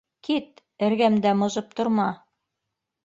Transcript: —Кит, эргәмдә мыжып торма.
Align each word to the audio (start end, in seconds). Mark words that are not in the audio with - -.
—Кит, 0.27 0.47
эргәмдә 0.87 1.35
мыжып 1.43 1.77
торма. 1.81 2.09